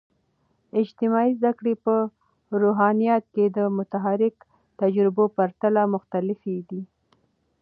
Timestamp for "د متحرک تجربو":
3.57-5.23